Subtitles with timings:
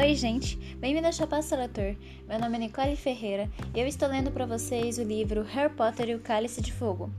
[0.00, 0.56] Oi, gente!
[0.78, 1.94] Bem-vindo ao Chapéu Seletor.
[2.26, 6.08] Meu nome é Nicole Ferreira e eu estou lendo para vocês o livro Harry Potter
[6.08, 7.10] e o Cálice de Fogo.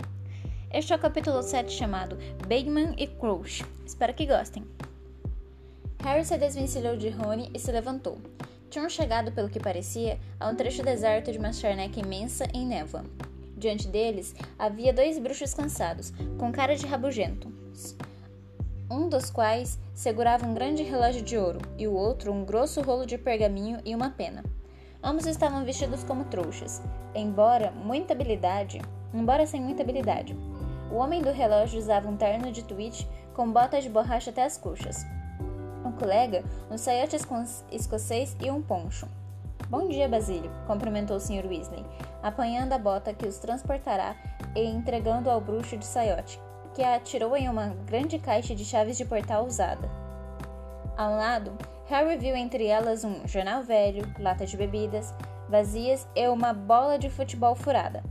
[0.73, 2.17] Este é o capítulo 7 chamado
[2.47, 3.63] Bagman e Crouch.
[3.85, 4.65] Espero que gostem.
[6.03, 8.17] Harry se desvencilhou de Rony e se levantou.
[8.71, 13.05] Tinham chegado, pelo que parecia, a um trecho deserto de uma charneca imensa em névoa.
[13.55, 17.95] Diante deles havia dois bruxos cansados, com cara de rabugentos
[18.91, 23.05] um dos quais segurava um grande relógio de ouro e o outro um grosso rolo
[23.05, 24.43] de pergaminho e uma pena.
[25.01, 26.81] Ambos estavam vestidos como trouxas,
[27.15, 28.81] embora muita habilidade,
[29.13, 30.37] embora sem muita habilidade.
[30.91, 34.57] O homem do relógio usava um terno de tweed com botas de borracha até as
[34.57, 35.05] coxas.
[35.85, 37.15] O colega, um saiote
[37.71, 39.07] escocês e um poncho.
[39.69, 41.47] Bom dia, Basílio, cumprimentou o Sr.
[41.47, 41.85] Weasley,
[42.21, 44.17] apanhando a bota que os transportará
[44.53, 46.37] e entregando ao bruxo de saiote,
[46.73, 49.89] que a atirou em uma grande caixa de chaves de portal usada.
[50.97, 51.51] Ao lado,
[51.87, 55.13] Harry viu entre elas um jornal velho, lata de bebidas
[55.51, 58.01] vazias e uma bola de futebol furada.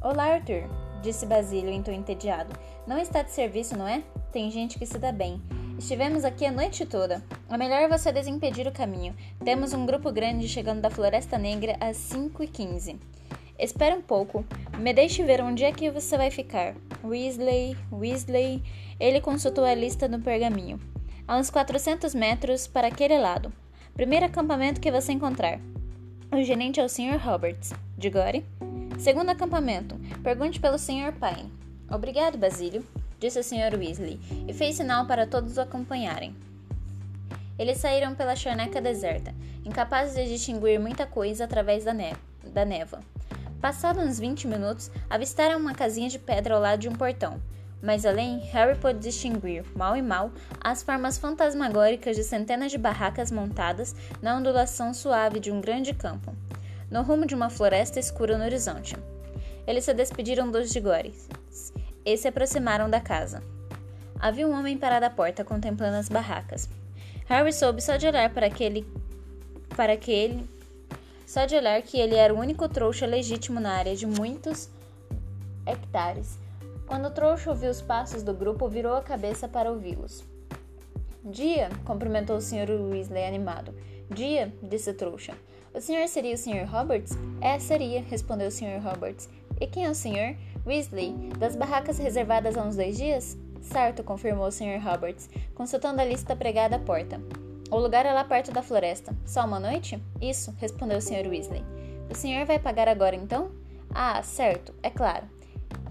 [0.00, 0.68] Olá, Arthur,
[1.00, 2.52] disse Basílio em tom entediado.
[2.88, 4.02] Não está de serviço, não é?
[4.32, 5.40] Tem gente que se dá bem.
[5.78, 7.22] Estivemos aqui a noite toda.
[7.48, 9.14] É melhor você desimpedir o caminho.
[9.44, 12.98] Temos um grupo grande chegando da Floresta Negra às 5 e 15
[13.56, 14.44] Espera um pouco.
[14.76, 16.74] Me deixe ver onde é que você vai ficar.
[17.04, 18.62] Weasley, Weasley.
[18.98, 20.80] Ele consultou a lista no pergaminho.
[21.26, 23.52] A uns 400 metros para aquele lado.
[23.94, 25.60] Primeiro acampamento que você encontrar.
[26.30, 27.18] O gerente é o Sr.
[27.22, 27.72] Roberts.
[27.98, 28.44] Digore.
[28.98, 29.96] Segundo acampamento.
[30.22, 31.12] Pergunte pelo Sr.
[31.12, 31.50] Pine.
[31.90, 32.86] Obrigado, Basílio,
[33.20, 33.78] disse o Sr.
[33.78, 36.34] Weasley, e fez sinal para todos o acompanharem.
[37.58, 43.00] Eles saíram pela charneca deserta, incapazes de distinguir muita coisa através da, ne da névoa.
[43.62, 47.40] Passados uns 20 minutos, avistaram uma casinha de pedra ao lado de um portão.
[47.80, 53.30] Mais além, Harry pôde distinguir, mal e mal, as formas fantasmagóricas de centenas de barracas
[53.30, 56.34] montadas na ondulação suave de um grande campo,
[56.90, 58.96] no rumo de uma floresta escura no horizonte.
[59.64, 61.28] Eles se despediram dos Digores
[62.04, 63.44] e se aproximaram da casa.
[64.18, 66.68] Havia um homem parado à porta contemplando as barracas.
[67.26, 68.84] Harry soube só de olhar para aquele
[69.76, 70.48] para aquele
[71.32, 74.68] só de olhar que ele era o único trouxa legítimo na área de muitos
[75.64, 76.38] hectares.
[76.86, 80.22] Quando o trouxa ouviu os passos do grupo, virou a cabeça para ouvi-los.
[81.24, 82.70] Dia, cumprimentou o Sr.
[82.90, 83.74] Weasley animado.
[84.10, 85.32] Dia, disse o trouxa.
[85.72, 86.66] O senhor seria o Sr.
[86.70, 87.16] Roberts?
[87.40, 88.82] É, seria, respondeu o Sr.
[88.82, 89.30] Roberts.
[89.58, 90.36] E quem é o senhor?
[90.66, 93.38] Weasley, das barracas reservadas há uns dois dias?
[93.62, 94.78] Certo, confirmou o Sr.
[94.84, 97.18] Roberts, consultando a lista pregada à porta.
[97.72, 99.16] O lugar é lá perto da floresta.
[99.24, 99.98] Só uma noite?
[100.20, 101.26] Isso, respondeu o Sr.
[101.26, 101.64] Weasley.
[102.10, 103.50] O senhor vai pagar agora então?
[103.94, 105.24] Ah, certo, é claro.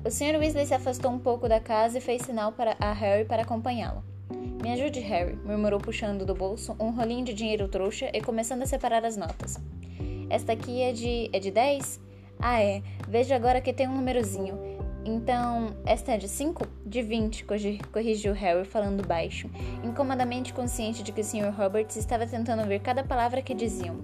[0.05, 0.37] O Sr.
[0.37, 4.03] Weasley se afastou um pouco da casa e fez sinal para a Harry para acompanhá-lo.
[4.61, 8.67] Me ajude, Harry, murmurou puxando do bolso um rolinho de dinheiro trouxa e começando a
[8.67, 9.57] separar as notas.
[10.29, 11.31] Esta aqui é de.
[11.33, 11.99] é de 10?
[12.39, 12.83] Ah, é.
[13.07, 14.80] Veja agora que tem um númerozinho.
[15.03, 16.67] Então, esta é de 5?
[16.85, 17.45] De 20,
[17.91, 19.49] corrigiu Harry falando baixo,
[19.83, 21.51] incomodamente consciente de que o Sr.
[21.57, 23.97] Roberts estava tentando ouvir cada palavra que diziam.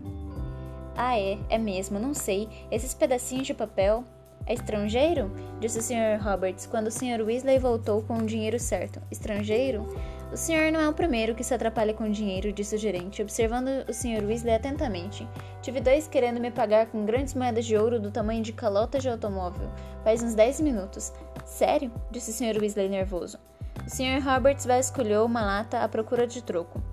[0.95, 2.49] Ah, é, é mesmo, não sei.
[2.71, 4.03] Esses pedacinhos de papel.
[4.47, 5.29] É estrangeiro?
[5.59, 6.23] Disse o Sr.
[6.23, 7.21] Roberts quando o Sr.
[7.21, 9.01] Weasley voltou com o dinheiro certo.
[9.11, 9.85] Estrangeiro?
[10.31, 13.69] O senhor não é o primeiro que se atrapalha com dinheiro, disse o gerente, observando
[13.87, 14.25] o Sr.
[14.25, 15.27] Weasley atentamente.
[15.61, 19.09] Tive dois querendo me pagar com grandes moedas de ouro do tamanho de calotas de
[19.09, 19.69] automóvel,
[20.03, 21.13] faz uns dez minutos.
[21.45, 21.91] Sério?
[22.11, 22.59] disse o Sr.
[22.59, 23.39] Weasley nervoso.
[23.85, 24.21] O Sr.
[24.21, 26.83] Roberts vasculhou uma lata à procura de troco.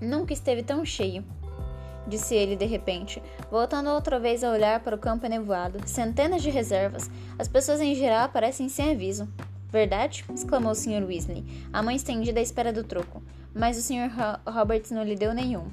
[0.00, 1.24] Nunca esteve tão cheio,
[2.06, 3.20] disse ele de repente,
[3.50, 5.80] voltando outra vez a olhar para o campo enevoado.
[5.86, 7.10] Centenas de reservas.
[7.36, 9.28] As pessoas em geral aparecem sem aviso.
[9.72, 10.24] Verdade?
[10.34, 11.04] exclamou o Sr.
[11.06, 13.22] Weasley, a mão estendida à espera do troco.
[13.54, 14.10] Mas o Sr.
[14.16, 15.66] Ho Roberts não lhe deu nenhum.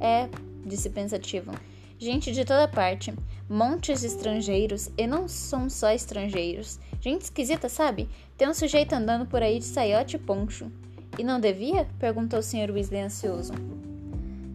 [0.00, 0.28] É,
[0.64, 1.52] disse pensativo.
[1.98, 3.14] Gente de toda parte,
[3.48, 6.78] montes de estrangeiros, e não são só estrangeiros.
[7.00, 8.08] Gente esquisita, sabe?
[8.36, 10.70] Tem um sujeito andando por aí de saiote e poncho.
[11.18, 11.86] E não devia?
[11.98, 12.70] perguntou o Sr.
[12.72, 13.52] Weasley ansioso.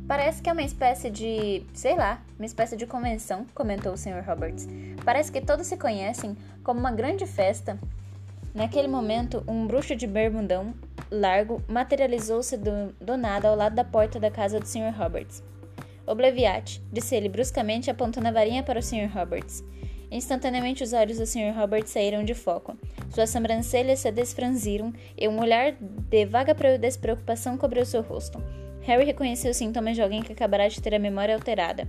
[0.07, 1.63] Parece que é uma espécie de.
[1.74, 4.24] sei lá, uma espécie de convenção, comentou o Sr.
[4.25, 4.68] Roberts.
[5.06, 7.80] Parece que todos se conhecem como uma grande festa
[8.54, 10.74] Naquele momento, um bruxo de bermudão
[11.12, 14.94] largo materializou-se do, do, nada ao lado da porta da casa do Sr.
[14.98, 15.44] Roberts.
[16.06, 19.10] Obleviate, disse ele bruscamente, apontando a varinha para o Sr.
[19.13, 19.63] Roberts.
[20.12, 21.54] Instantaneamente os olhos do Sr.
[21.56, 22.75] Roberts saíram de foco.
[23.12, 28.42] Suas sobrancelhas se desfranziram e um olhar de vaga despreocupação cobriu seu rosto.
[28.81, 31.88] Harry reconheceu os sintomas de alguém que acabará de ter a memória alterada.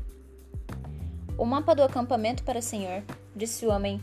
[1.39, 3.03] O mapa do acampamento para o senhor,
[3.35, 3.99] disse o homem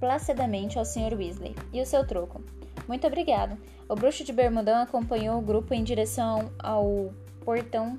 [0.00, 1.14] placidamente ao Sr.
[1.14, 1.54] Weasley.
[1.72, 2.42] E o seu troco?
[2.86, 3.56] Muito obrigado.
[3.88, 7.12] O bruxo de bermudão acompanhou o grupo em direção ao
[7.44, 7.98] portão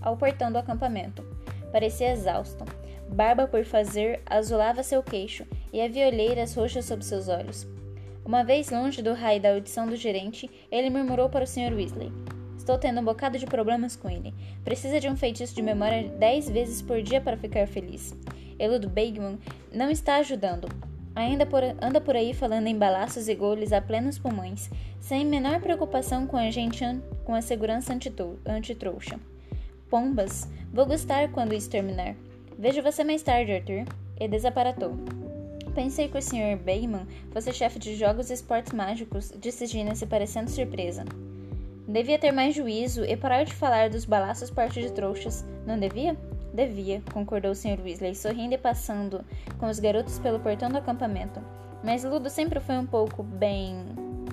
[0.00, 1.24] ao portão do acampamento.
[1.72, 2.64] Parecia exausto.
[3.08, 7.66] Barba por fazer azulava seu queixo e havia olheiras roxas sob seus olhos.
[8.24, 11.74] Uma vez longe do raio da audição do gerente, ele murmurou para o Sr.
[11.74, 12.12] Weasley:
[12.56, 14.34] Estou tendo um bocado de problemas com ele.
[14.62, 18.14] Precisa de um feitiço de memória dez vezes por dia para ficar feliz.
[18.58, 19.38] Ele do Bagman
[19.72, 20.68] não está ajudando.
[21.18, 24.70] Ainda por, anda por aí falando em balaços e goles a plenos pulmões,
[25.00, 26.84] sem menor preocupação com a gente
[27.24, 27.92] com a segurança
[28.46, 29.18] antitrouxa.
[29.90, 32.14] Pombas, vou gostar quando isso terminar.
[32.56, 33.84] Vejo você mais tarde, Arthur.
[34.20, 34.92] E desaparatou.
[35.74, 36.56] Pensei que o Sr.
[36.64, 41.04] Bagman fosse chefe de jogos e esportes mágicos, disse Gina se parecendo surpresa.
[41.88, 46.16] Devia ter mais juízo e parar de falar dos balaços parte de trouxas, não devia?
[46.52, 47.80] Devia, concordou o Sr.
[47.82, 49.24] Weasley, sorrindo e passando
[49.58, 51.40] com os garotos pelo portão do acampamento.
[51.84, 53.84] Mas Ludo sempre foi um pouco, bem,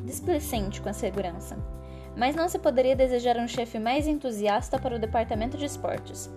[0.03, 1.57] displicente com a segurança.
[2.15, 6.29] Mas não se poderia desejar um chefe mais entusiasta para o departamento de esportes.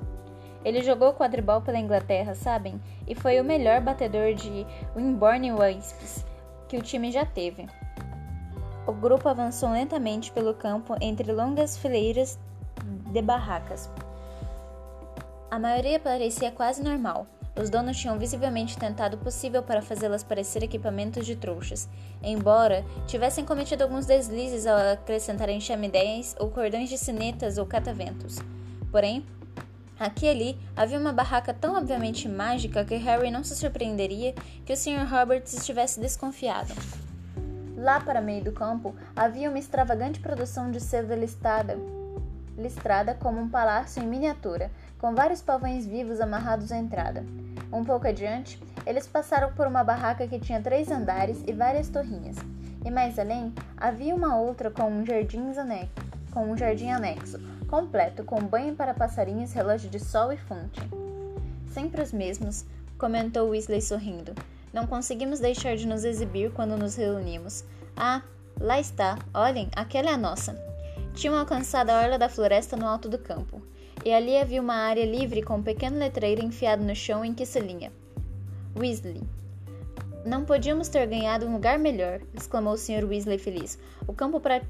[0.65, 2.81] Ele jogou quadribol pela Inglaterra, sabem?
[3.07, 4.67] E foi o melhor batedor de
[4.97, 6.27] Wimborne Wasps
[6.69, 7.67] que o time já teve.
[8.87, 12.39] O grupo avançou lentamente pelo campo entre longas fileiras
[13.13, 13.89] de barracas.
[15.51, 17.27] A maioria parecia quase normal.
[17.61, 21.89] Os donos tinham visivelmente tentado o possível para fazê-las parecer equipamentos de trouxas,
[22.23, 28.37] embora tivessem cometido alguns deslizes ao acrescentarem chaminés ou cordões de sinetas ou cataventos.
[28.93, 29.25] Porém,
[29.99, 34.35] aqui e ali havia uma barraca tão obviamente mágica que Harry não se surpreenderia
[34.67, 35.07] que o Sr.
[35.11, 36.75] Roberts estivesse desconfiado.
[37.75, 41.79] Lá para meio do campo havia uma extravagante produção de seda listada,
[42.57, 47.25] listrada como um palácio em miniatura, com vários pavões vivos amarrados à entrada.
[47.73, 52.37] Um pouco adiante, eles passaram por uma barraca que tinha três andares e várias torrinhas.
[52.85, 55.93] E mais além, havia uma outra com um jardim anexo,
[56.33, 60.81] com um jardim anexo, completo, com banho para passarinhos, relógio de sol e fonte.
[61.71, 62.65] Sempre os mesmos,
[62.97, 64.35] comentou Weasley sorrindo.
[64.73, 67.65] Não conseguimos deixar de nos exibir quando nos reunimos.
[67.97, 68.23] Ah,
[68.59, 69.19] lá está.
[69.35, 70.59] Olhem, aquela é a nossa.
[71.15, 73.61] Tinham alcançado a orla da floresta no alto do campo,
[74.05, 77.47] e ali havia uma área livre com um pequeno letreiro enfiado no chão em que
[77.47, 77.93] se linha.
[78.77, 79.23] Weasley.
[80.25, 83.05] Não podíamos ter ganhado um lugar melhor, exclamou o Sr.
[83.05, 83.79] Weasley feliz.
[84.07, 84.61] O campo pra...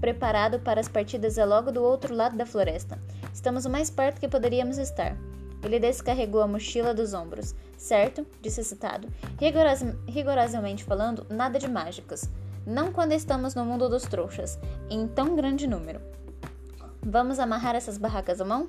[0.00, 2.98] preparado para as partidas é logo do outro lado da floresta.
[3.32, 5.16] Estamos o mais perto que poderíamos estar.
[5.62, 7.54] Ele descarregou a mochila dos ombros.
[7.78, 9.08] Certo, disse citado.
[9.38, 12.28] Rigoros, rigorosamente falando, nada de mágicas.
[12.66, 14.58] Não quando estamos no mundo dos trouxas,
[14.90, 16.00] em tão grande número.
[17.06, 18.68] Vamos amarrar essas barracas à mão?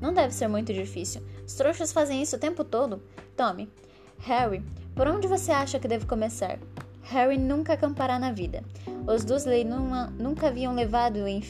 [0.00, 1.22] Não deve ser muito difícil.
[1.46, 3.00] Os trouxas fazem isso o tempo todo.
[3.36, 3.70] Tome.
[4.18, 4.64] Harry,
[4.96, 6.58] por onde você acha que devo começar?
[7.02, 8.64] Harry nunca acampará na vida.
[9.06, 11.42] Os Dursley nunca haviam levado em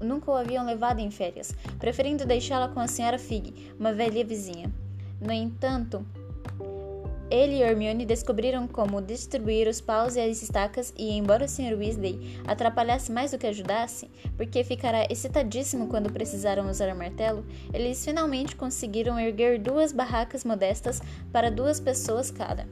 [0.00, 4.70] nunca o haviam levado em férias, preferindo deixá-la com a senhora Fig, uma velha vizinha.
[5.20, 6.04] No entanto,
[7.30, 11.76] ele e Hermione descobriram como distribuir os paus e as estacas e, embora o Sr.
[11.76, 18.04] Weasley atrapalhasse mais do que ajudasse, porque ficará excitadíssimo quando precisaram usar o martelo, eles
[18.04, 21.02] finalmente conseguiram erguer duas barracas modestas
[21.32, 22.66] para duas pessoas cada.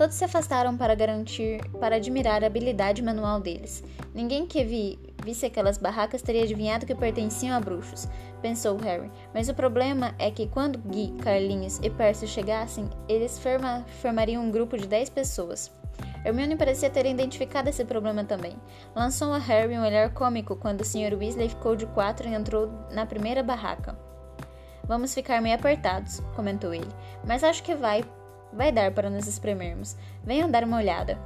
[0.00, 3.84] Todos se afastaram para garantir, para admirar a habilidade manual deles.
[4.14, 8.08] Ninguém que vi, visse aquelas barracas teria adivinhado que pertenciam a bruxos,
[8.40, 9.10] pensou Harry.
[9.34, 14.50] Mas o problema é que quando Guy, Carlinhos e Percy chegassem, eles forma, formariam um
[14.50, 15.70] grupo de dez pessoas.
[16.24, 18.56] Hermione parecia ter identificado esse problema também.
[18.96, 21.14] Lançou a Harry um olhar cômico quando o Sr.
[21.14, 23.98] Weasley ficou de quatro e entrou na primeira barraca.
[24.88, 26.88] Vamos ficar meio apertados, comentou ele,
[27.26, 28.02] mas acho que vai,
[28.52, 29.96] Vai dar para nos espremermos.
[30.24, 31.18] Venham dar uma olhada.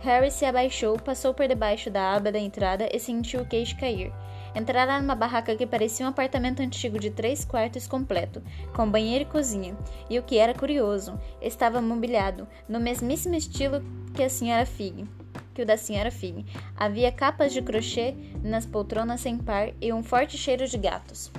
[0.00, 4.12] Harry se abaixou, passou por debaixo da aba da entrada e sentiu o queixo cair.
[4.54, 8.42] Entraram numa barraca que parecia um apartamento antigo de três quartos completo,
[8.74, 9.76] com banheiro e cozinha.
[10.08, 13.82] E o que era curioso, estava mobiliado, no mesmíssimo estilo
[14.14, 15.06] que a senhora Fig.
[15.54, 16.46] Que o da senhora Fig.
[16.76, 21.30] Havia capas de crochê nas poltronas sem par e um forte cheiro de gatos.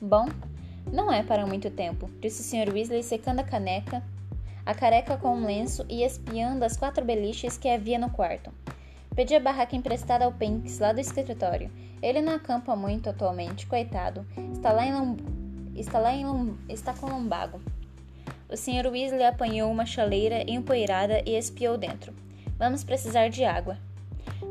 [0.00, 0.26] Bom,
[0.92, 2.72] não é para muito tempo, disse o Sr.
[2.72, 4.02] Weasley secando a caneca
[4.68, 8.52] a careca com um lenço e espiando as quatro beliches que havia no quarto.
[9.16, 11.70] Pedi a barraca emprestada ao Pinks lá do escritório.
[12.02, 14.26] Ele não acampa muito atualmente, coitado.
[14.52, 15.16] Está lá em Lom...
[15.74, 16.52] está lá em Lom...
[16.68, 17.62] está com lombago.
[18.46, 18.86] O Sr.
[18.92, 22.12] Weasley apanhou uma chaleira empoeirada e espiou dentro.
[22.58, 23.78] Vamos precisar de água.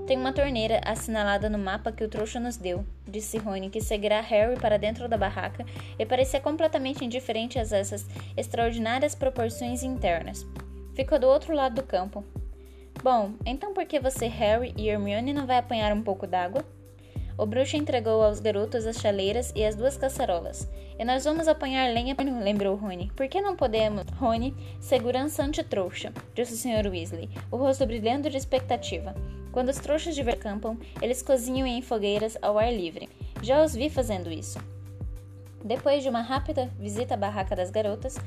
[0.08, 4.22] Tem uma torneira assinalada no mapa que o trouxa nos deu, disse Rony, que seguirá
[4.22, 5.66] Harry para dentro da barraca
[6.00, 8.06] e parecia completamente indiferente a essas
[8.38, 10.48] extraordinárias proporções internas.
[10.96, 12.24] Ficou do outro lado do campo.
[13.04, 16.64] Bom, então por que você, Harry e Hermione não vai apanhar um pouco d'água?
[17.38, 20.68] O bruxo entregou aos garotos as chaleiras e as duas caçarolas.
[20.98, 23.12] E nós vamos apanhar lenha, lembrou Rony.
[23.16, 24.04] Por que não podemos?
[24.18, 26.90] Rony, segurança anti-trouxa, disse o Sr.
[26.90, 29.16] Weasley, o rosto brilhando de expectativa.
[29.52, 33.10] Quando os trouxas de ver acampam, eles cozinham em fogueiras ao ar livre.
[33.42, 34.60] Já os vi fazendo isso.
[35.64, 38.18] Depois de uma rápida visita à barraca das garotas,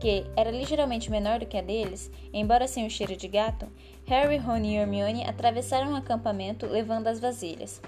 [0.00, 3.66] que era ligeiramente menor do que a deles, embora sem o cheiro de gato,
[4.06, 7.80] Harry, Ron e Hermione atravessaram o acampamento levando as vasilhas.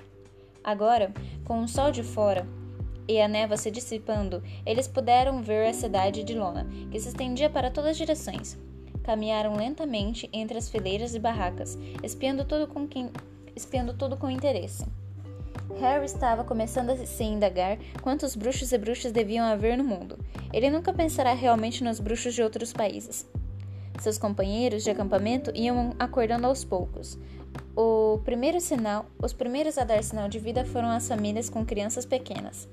[0.67, 2.45] Agora, com o sol de fora
[3.07, 7.49] e a névoa se dissipando, eles puderam ver a cidade de Lona, que se estendia
[7.49, 8.59] para todas as direções.
[9.05, 13.13] Caminharam lentamente entre as fileiras de barracas, espiando tudo com, quem...
[13.55, 14.85] espiando tudo com interesse.
[15.79, 20.19] Harry estava começando a se indagar quantos bruxos e bruxas deviam haver no mundo.
[20.53, 23.25] Ele nunca pensará realmente nos bruxos de outros países.
[24.01, 27.17] Seus companheiros de acampamento iam acordando aos poucos.
[27.79, 32.07] O primeiro sinal, os primeiros a dar sinal de vida foram as famílias com crianças
[32.07, 32.67] pequenas.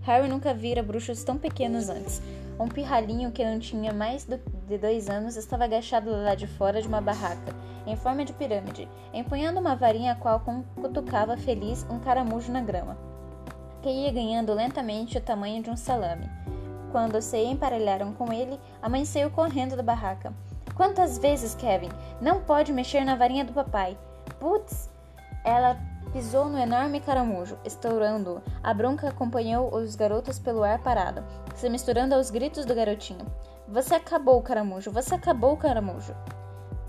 [0.00, 2.22] Harry nunca vira bruxos tão pequenos antes.
[2.58, 6.88] Um pirralhinho que não tinha mais de dois anos estava agachado lá de fora de
[6.88, 7.54] uma barraca,
[7.86, 10.42] em forma de pirâmide, empunhando uma varinha a qual
[10.76, 12.96] cutucava feliz um caramujo na grama,
[13.82, 16.26] que ia ganhando lentamente o tamanho de um salame.
[16.90, 20.32] Quando se emparelharam com ele, a mãe saiu correndo da barraca.
[20.74, 21.90] Quantas vezes, Kevin?
[22.18, 23.98] Não pode mexer na varinha do papai.
[24.38, 24.90] Putz!
[25.44, 25.76] Ela
[26.12, 28.42] pisou no enorme caramujo, estourando-o.
[28.62, 33.26] A bronca acompanhou os garotos pelo ar parado, se misturando aos gritos do garotinho.
[33.68, 34.90] Você acabou, caramujo!
[34.90, 36.14] Você acabou, caramujo!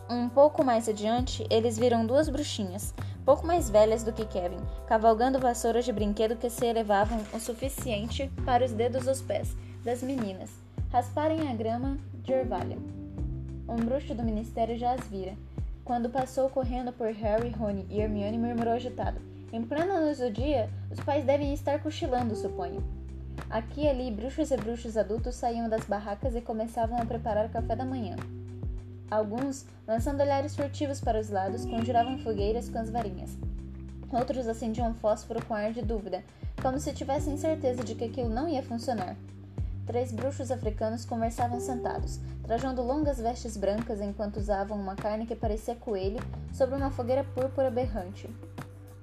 [0.10, 2.94] Um pouco mais adiante, eles viram duas bruxinhas,
[3.24, 8.32] pouco mais velhas do que Kevin, cavalgando vassouras de brinquedo que se elevavam o suficiente
[8.44, 10.50] para os dedos dos pés das meninas
[10.92, 12.82] rasparem a grama de orvalho.
[13.68, 15.38] Um bruxo do ministério já as vira.
[15.90, 19.20] Quando passou correndo por Harry, Rony e Hermione, murmurou agitado.
[19.52, 22.84] Em plena luz do dia, os pais devem estar cochilando, suponho.
[23.50, 27.50] Aqui e ali, bruxos e bruxos adultos saíam das barracas e começavam a preparar o
[27.50, 28.18] café da manhã.
[29.10, 33.36] Alguns, lançando olhares furtivos para os lados, conjuravam fogueiras com as varinhas.
[34.12, 36.24] Outros acendiam fósforo com ar de dúvida,
[36.62, 39.16] como se tivessem certeza de que aquilo não ia funcionar.
[39.90, 45.74] Três bruxos africanos conversavam sentados, trajando longas vestes brancas enquanto usavam uma carne que parecia
[45.74, 46.20] coelho
[46.54, 48.30] sobre uma fogueira púrpura berrante.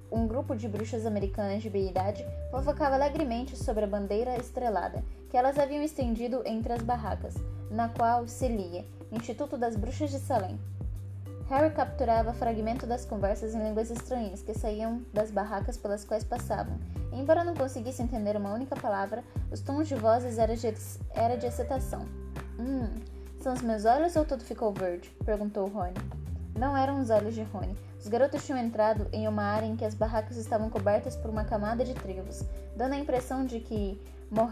[0.09, 5.59] Um grupo de bruxas americanas de meia-idade fofocava alegremente sobre a bandeira estrelada que elas
[5.59, 7.35] haviam estendido entre as barracas,
[7.69, 10.57] na qual se lia Instituto das Bruxas de Salem.
[11.49, 16.77] Harry capturava fragmentos das conversas em línguas estranhas que saíam das barracas pelas quais passavam.
[17.13, 20.73] E, embora não conseguisse entender uma única palavra, os tons de vozes eram de,
[21.11, 22.05] era de excitação.
[22.59, 22.89] Hum,
[23.39, 25.09] são os meus olhos ou tudo ficou verde?
[25.23, 25.93] perguntou Rony.
[26.59, 27.77] Não eram os olhos de Rony.
[27.97, 31.45] Os garotos tinham entrado em uma área em que as barracas estavam cobertas por uma
[31.45, 32.43] camada de trevos,
[32.75, 34.51] dando a impressão de que mor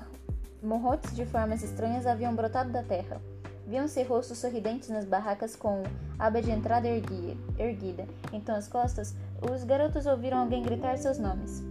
[0.63, 3.21] morrotes de formas estranhas haviam brotado da terra.
[3.67, 5.83] Viam-se rostos sorridentes nas barracas com
[6.19, 8.07] a aba de entrada erguida.
[8.31, 9.15] Então, às costas,
[9.51, 11.63] os garotos ouviram alguém gritar seus nomes.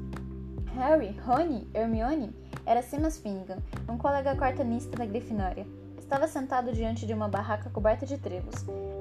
[0.75, 2.35] Harry, Rony, Hermione,
[2.67, 3.59] era Simas Finnegan,
[3.89, 5.67] um colega quartanista da Grifinória.
[5.99, 8.55] Estava sentado diante de uma barraca coberta de trevos,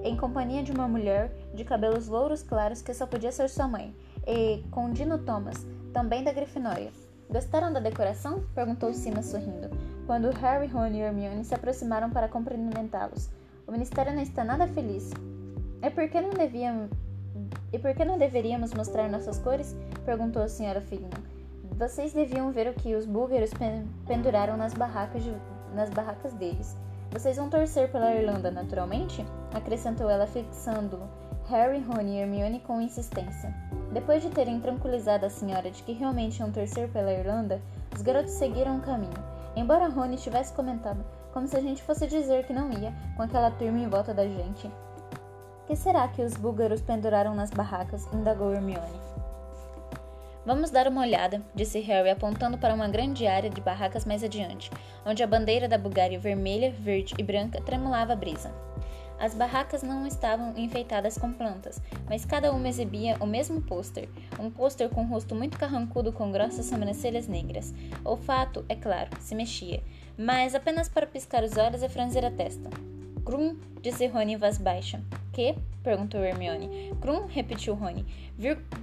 [0.04, 3.94] em companhia de uma mulher de cabelos louros claros que só podia ser sua mãe,
[4.26, 6.92] e com Dino Thomas, também da Grifinória.
[7.30, 8.44] Gostaram da decoração?
[8.53, 9.70] perguntou Simas sorrindo
[10.06, 13.30] quando Harry, Ron e Hermione se aproximaram para cumprimentá-los.
[13.65, 15.12] O ministério não está nada feliz.
[15.82, 16.89] É porque não devíamos...
[17.72, 19.75] E por que não deveríamos mostrar nossas cores?
[20.06, 21.10] perguntou a senhora Fignan.
[21.77, 23.51] Vocês deviam ver o que os búlgaros
[24.06, 25.34] penduraram nas barracas, de...
[25.74, 26.75] nas barracas deles.
[27.12, 29.25] Vocês vão torcer pela Irlanda, naturalmente?
[29.53, 31.00] acrescentou ela, fixando
[31.48, 33.53] Harry, Ron e Hermione com insistência.
[33.94, 37.62] Depois de terem tranquilizado a senhora de que realmente iam torcer pela Irlanda,
[37.94, 39.14] os garotos seguiram o caminho.
[39.56, 43.52] Embora Rony tivesse comentado, como se a gente fosse dizer que não ia, com aquela
[43.52, 44.70] turma em volta da gente.
[45.68, 48.08] Que será que os búlgaros penduraram nas barracas?
[48.12, 49.00] indagou Hermione.
[50.44, 54.72] Vamos dar uma olhada, disse Harry, apontando para uma grande área de barracas mais adiante,
[55.06, 58.52] onde a bandeira da Bulgária vermelha, verde e branca tremulava a brisa.
[59.20, 64.50] As barracas não estavam enfeitadas com plantas, mas cada uma exibia o mesmo pôster, um
[64.50, 67.74] pôster com um rosto muito carrancudo com grossas sobrancelhas negras.
[68.03, 69.82] O fato, é claro, se mexia,
[70.17, 72.70] mas apenas para piscar os olhos e franzir a testa.
[73.24, 75.01] Krum, disse Rony em voz baixa.
[75.32, 75.55] Que?
[75.82, 76.91] perguntou Hermione.
[77.00, 78.05] Krum, repetiu Rony.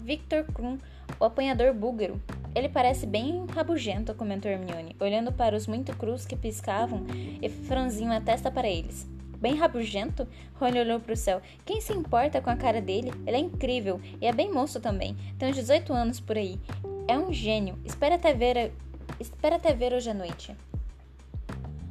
[0.02, 0.78] Victor Krum,
[1.18, 2.20] o apanhador búlgaro.
[2.54, 7.06] Ele parece bem rabugento, comentou Hermione, olhando para os muito crus que piscavam
[7.40, 9.06] e franziam a testa para eles.
[9.40, 10.28] Bem rabugento?
[10.56, 11.40] Rony olhou para o céu.
[11.64, 13.10] Quem se importa com a cara dele?
[13.26, 15.16] Ele é incrível e é bem moço também.
[15.38, 16.60] Tem uns 18 anos por aí.
[17.08, 17.78] é um gênio.
[17.82, 18.70] Espera até ver,
[19.18, 20.54] espera até ver hoje à noite.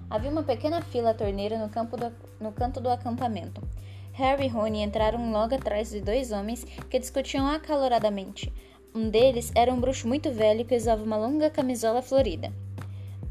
[0.08, 3.62] Havia uma pequena fila torneira no, do, no canto do acampamento.
[4.14, 8.54] Harry e Rony entraram logo atrás de dois homens que discutiam acaloradamente.
[8.94, 12.52] Um deles era um bruxo muito velho que usava uma longa camisola florida.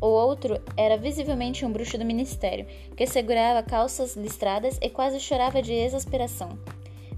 [0.00, 5.60] O outro era visivelmente um bruxo do ministério, que segurava calças listradas e quase chorava
[5.60, 6.58] de exasperação.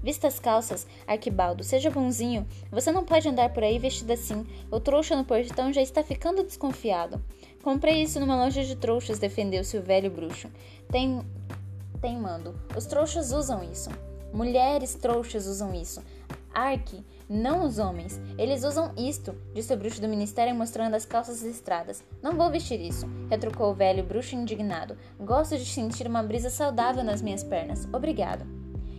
[0.03, 2.47] Vista as calças, Arquibaldo, seja bonzinho.
[2.71, 4.47] Você não pode andar por aí vestido assim.
[4.71, 7.21] O trouxa no portão já está ficando desconfiado.
[7.63, 10.49] Comprei isso numa loja de trouxas, defendeu-se o velho bruxo.
[10.89, 11.21] Tem.
[12.01, 12.59] Tem mando.
[12.75, 13.91] Os trouxas usam isso.
[14.33, 16.01] Mulheres trouxas usam isso.
[16.51, 18.19] Arque, não os homens.
[18.37, 22.03] Eles usam isto, disse o bruxo do ministério mostrando as calças listradas.
[22.21, 24.97] Não vou vestir isso, retrucou o velho bruxo indignado.
[25.17, 27.87] Gosto de sentir uma brisa saudável nas minhas pernas.
[27.93, 28.45] Obrigado.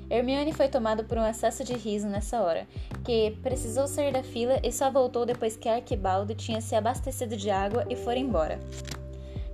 [0.08, 2.66] Hermione foi tomada por um acesso de riso nessa hora,
[3.04, 7.50] que precisou sair da fila e só voltou depois que Arquibaldo tinha se abastecido de
[7.50, 8.58] água e for embora.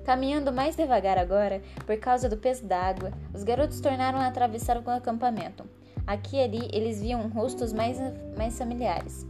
[0.04, 4.78] Caminhando mais devagar agora, por causa do peso da água, os garotos tornaram a atravessar
[4.78, 5.64] o acampamento.
[6.08, 7.98] Aqui e ali eles viam rostos mais,
[8.34, 9.26] mais familiares.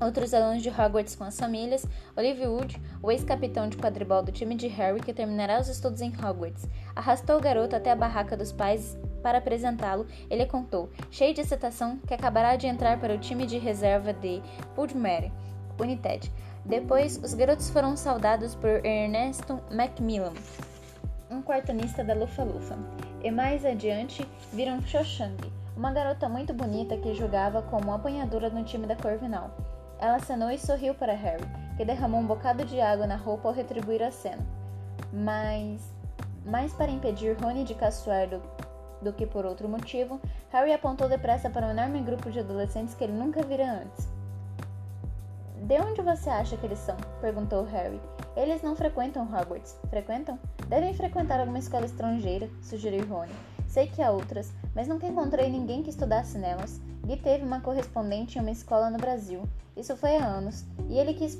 [0.00, 1.86] Outros alunos de Hogwarts com as famílias,
[2.16, 6.08] Olivia Wood, o ex-capitão de quadribol do time de Harry que terminará os estudos em
[6.08, 11.42] Hogwarts, arrastou o garoto até a barraca dos pais para apresentá-lo, ele contou, cheio de
[11.42, 14.42] excitação, que acabará de entrar para o time de reserva de
[14.74, 15.30] Pudmere,
[15.78, 16.28] United.
[16.64, 20.34] Depois, os garotos foram saudados por Ernesto Macmillan,
[21.30, 22.76] um quartonista da Lufa-Lufa.
[23.22, 25.36] E mais adiante, viram Shoshang,
[25.80, 29.50] uma garota muito bonita que jogava como apanhadora no time da Corvinal.
[29.98, 31.42] Ela acenou e sorriu para Harry,
[31.78, 34.46] que derramou um bocado de água na roupa ao retribuir a cena.
[35.10, 35.90] Mas,
[36.44, 38.42] mais para impedir Rony de caçoar do
[39.00, 40.20] do que por outro motivo,
[40.50, 44.06] Harry apontou depressa para um enorme grupo de adolescentes que ele nunca vira antes.
[45.62, 46.98] De onde você acha que eles são?
[47.22, 47.98] perguntou Harry.
[48.36, 49.80] Eles não frequentam Hogwarts.
[49.88, 50.38] Frequentam?
[50.68, 53.32] Devem frequentar alguma escola estrangeira, sugeriu Rony.
[53.70, 56.80] Sei que há outras, mas nunca encontrei ninguém que estudasse nelas.
[57.06, 59.44] Gui teve uma correspondente em uma escola no Brasil.
[59.76, 61.38] Isso foi há anos, e ele quis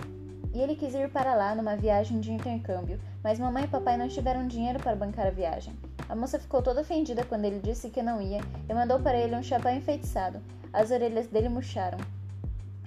[0.55, 4.09] e ele quis ir para lá numa viagem de intercâmbio, mas mamãe e papai não
[4.09, 5.75] tiveram dinheiro para bancar a viagem.
[6.09, 9.35] A moça ficou toda ofendida quando ele disse que não ia e mandou para ele
[9.35, 10.40] um chapéu enfeitiçado.
[10.73, 11.99] As orelhas dele murcharam.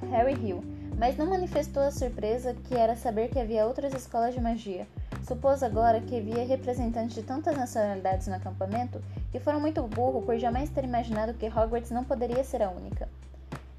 [0.09, 0.63] Harry riu,
[0.97, 4.87] mas não manifestou a surpresa que era saber que havia outras escolas de magia.
[5.23, 10.37] Supôs agora que havia representantes de tantas nacionalidades no acampamento que foram muito burro por
[10.37, 13.07] jamais ter imaginado que Hogwarts não poderia ser a única.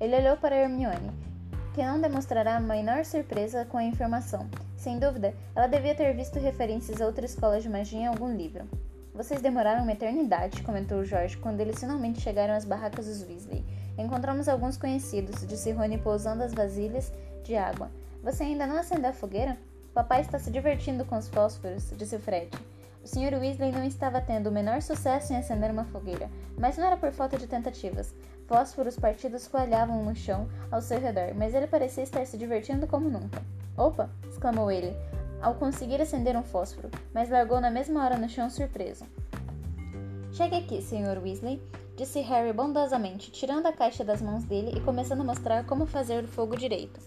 [0.01, 1.13] Ele olhou para Hermione,
[1.75, 4.49] que não demonstrará a menor surpresa com a informação.
[4.75, 8.65] Sem dúvida, ela devia ter visto referências a outras escolas de magia em algum livro.
[9.15, 13.65] Vocês demoraram uma eternidade, comentou George quando eles finalmente chegaram às barracas dos Weasley.
[13.99, 17.13] Encontramos alguns conhecidos, disse Rony pousando as vasilhas
[17.45, 17.91] de água.
[18.23, 19.59] Você ainda não acendeu a fogueira?
[19.95, 22.51] Papai está se divertindo com os fósforos, disse Fred.
[23.05, 23.39] O Sr.
[23.39, 26.29] Weasley não estava tendo o menor sucesso em acender uma fogueira,
[26.59, 28.13] mas não era por falta de tentativas.
[28.49, 33.09] Fósforos partidos coalhavam no chão ao seu redor, mas ele parecia estar se divertindo como
[33.09, 33.41] nunca.
[33.77, 34.11] Opa!
[34.29, 34.97] exclamou ele
[35.41, 39.05] ao conseguir acender um fósforo, mas largou na mesma hora no chão surpreso.
[40.33, 41.23] Chegue aqui, Sr.
[41.23, 41.63] Weasley,
[41.97, 46.25] disse Harry bondosamente, tirando a caixa das mãos dele e começando a mostrar como fazer
[46.25, 46.99] o fogo direito.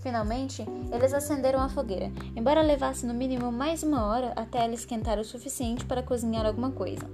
[0.00, 5.18] Finalmente, eles acenderam a fogueira, embora levasse no mínimo mais uma hora até ela esquentar
[5.18, 7.08] o suficiente para cozinhar alguma coisa.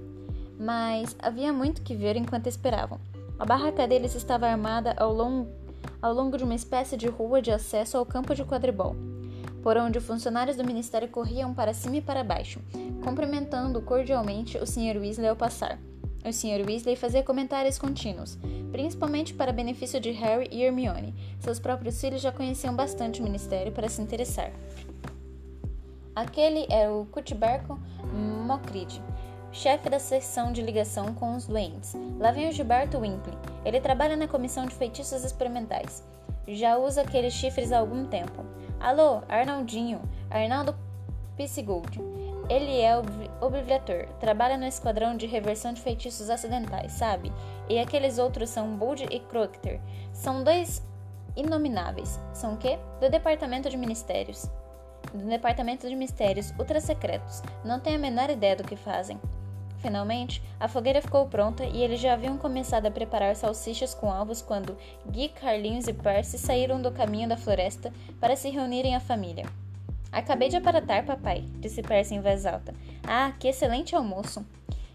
[0.59, 2.99] Mas havia muito que ver enquanto esperavam.
[3.37, 5.49] A barraca deles estava armada ao longo,
[6.01, 8.95] ao longo de uma espécie de rua de acesso ao campo de quadribol
[9.65, 12.59] por onde funcionários do ministério corriam para cima e para baixo,
[13.03, 14.99] cumprimentando cordialmente o Sr.
[14.99, 15.79] Weasley ao passar.
[16.25, 16.65] O Sr.
[16.67, 18.35] Weasley fazia comentários contínuos,
[18.71, 21.13] principalmente para benefício de Harry e Hermione.
[21.39, 24.51] Seus próprios filhos já conheciam bastante o ministério para se interessar.
[26.15, 27.79] Aquele era o Cuthberto
[28.47, 28.99] Mockridge,
[29.51, 31.95] chefe da seção de ligação com os doentes.
[32.17, 33.37] Lá vem o Gilberto Wimpley.
[33.63, 36.03] Ele trabalha na comissão de feitiços experimentais.
[36.47, 38.43] Já usa aqueles chifres há algum tempo.
[38.79, 40.75] Alô, Arnaldinho, Arnaldo
[41.37, 42.14] Pisigold.
[42.47, 43.03] Ele é o
[43.45, 47.31] Obliviator, trabalha no esquadrão de reversão de feitiços acidentais, sabe?
[47.67, 49.81] E aqueles outros são Bud e Crocter.
[50.13, 50.83] São dois
[51.35, 52.19] inomináveis.
[52.33, 52.77] São o quê?
[53.01, 54.49] Do Departamento de Ministérios.
[55.11, 57.41] Do Departamento de Mistérios ultra secretos.
[57.63, 59.19] Não tenho a menor ideia do que fazem.
[59.79, 64.41] Finalmente, a fogueira ficou pronta e eles já haviam começado a preparar salsichas com ovos
[64.41, 69.45] quando Guy, Carlinhos e Percy saíram do caminho da floresta para se reunirem à família.
[70.11, 72.73] Acabei de aparatar, papai, disse Percy em voz alta.
[73.03, 74.45] Ah, que excelente almoço!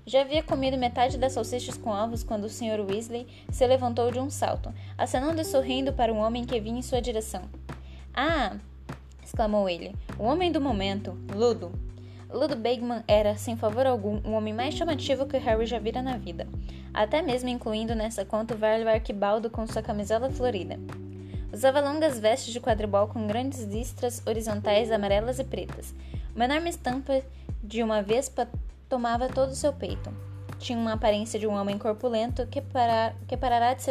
[0.07, 2.81] Já havia comido metade das salsichas com ovos quando o Sr.
[2.81, 6.83] Weasley se levantou de um salto, acenando e sorrindo para um homem que vinha em
[6.83, 7.43] sua direção.
[8.15, 8.57] Ah!
[9.23, 9.95] exclamou ele.
[10.19, 11.71] O homem do momento, Ludo.
[12.33, 16.17] Ludo Bagman era, sem favor algum, o homem mais chamativo que Harry já vira na
[16.17, 16.47] vida,
[16.95, 20.79] até mesmo incluindo nessa conta o velho Arquibaldo com sua camisola florida.
[21.53, 25.95] Usava longas vestes de quadribol com grandes listras horizontais amarelas e pretas.
[26.35, 27.23] Uma enorme estampa
[27.63, 28.49] de uma vespa
[28.89, 30.13] tomava todo o seu peito.
[30.59, 33.91] Tinha uma aparência de um homem corpulento que, para, que, parará de se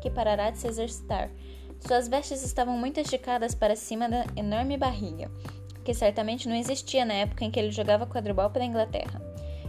[0.00, 1.30] que parará de se exercitar.
[1.80, 5.30] Suas vestes estavam muito esticadas para cima da enorme barriga,
[5.84, 9.20] que certamente não existia na época em que ele jogava quadribol pela Inglaterra.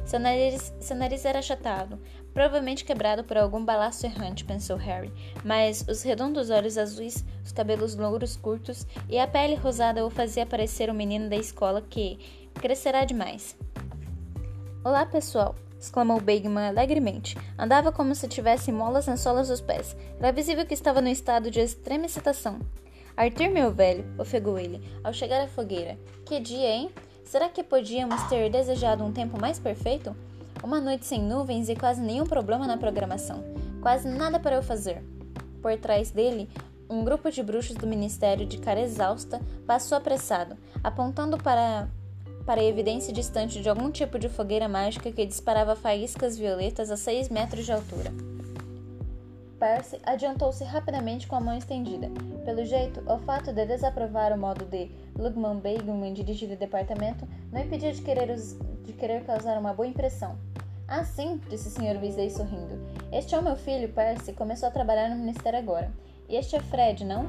[0.06, 2.00] Seu nariz, seu nariz era achatado,
[2.38, 5.12] provavelmente quebrado por algum balaço errante, pensou Harry,
[5.44, 10.46] mas os redondos olhos azuis, os cabelos louros curtos e a pele rosada o fazia
[10.46, 12.20] parecer um menino da escola que
[12.54, 13.58] crescerá demais.
[14.86, 15.56] Olá, pessoal!
[15.80, 17.36] exclamou Bagman alegremente.
[17.58, 19.98] Andava como se tivesse molas nas solas dos pés.
[20.20, 22.60] Era visível que estava num estado de extrema excitação.
[23.16, 25.98] Arthur, meu velho, ofegou ele, ao chegar à fogueira.
[26.24, 26.92] Que dia, hein?
[27.24, 30.16] Será que podíamos ter desejado um tempo mais perfeito?
[30.64, 33.44] Uma noite sem nuvens e quase nenhum problema na programação.
[33.82, 35.04] Quase nada para eu fazer.
[35.62, 36.50] Por trás dele,
[36.90, 41.88] um grupo de bruxos do ministério, de cara exausta, passou apressado, apontando para,
[42.46, 46.98] para a evidência distante de algum tipo de fogueira mágica que disparava faíscas violetas a
[46.98, 48.37] seis metros de altura.
[49.60, 52.10] Percy adiantou-se rapidamente com a mão estendida.
[52.46, 57.62] Pelo jeito, o fato de desaprovar o modo de Lugman Bagman dirigir o departamento não
[57.62, 60.38] impedia de querer, os, de querer causar uma boa impressão.
[60.88, 62.00] Ah, sim, disse o Sr.
[62.02, 62.80] Weasley sorrindo.
[63.12, 65.92] Este é o meu filho, Percy, começou a trabalhar no ministério agora.
[66.30, 67.26] E este é Fred, não?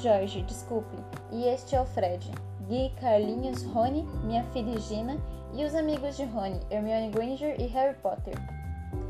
[0.00, 0.96] Jorge, desculpe.
[1.30, 2.30] E este é o Fred.
[2.68, 5.18] Gui, Carlinhos, Rony, minha filha Gina
[5.52, 8.34] e os amigos de Rony, Hermione Granger e Harry Potter.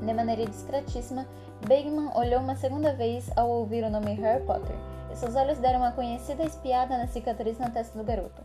[0.00, 1.26] De maneira discretíssima,
[1.66, 4.76] Bagman olhou uma segunda vez ao ouvir o nome Harry Potter,
[5.10, 8.42] e seus olhos deram uma conhecida espiada na cicatriz na testa do garoto.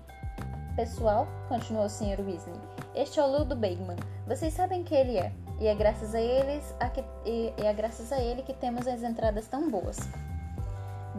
[0.73, 2.21] Pessoal, continuou o Sr.
[2.21, 2.55] Weasley,
[2.95, 3.97] este é o Ludo Bagman.
[4.25, 7.73] Vocês sabem que ele é, e é graças a eles a que, e, e é
[7.73, 9.97] graças a ele que temos as entradas tão boas.